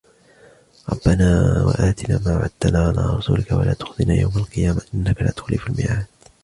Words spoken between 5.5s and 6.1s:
الميعاد